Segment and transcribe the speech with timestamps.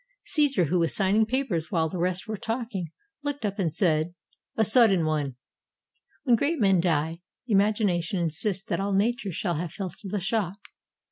[0.25, 2.87] Caesar, who was signing papers while the rest were talking,
[3.23, 4.15] looked up and said,
[4.57, 5.35] "A sud den one."
[6.23, 10.57] When great men die, imagination insists that all nature shall have felt the shock.